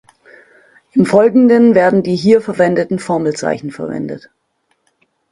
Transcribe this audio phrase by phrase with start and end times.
[0.93, 4.31] Im Folgenden werden die hier verwendeten Formelzeichen verwendet.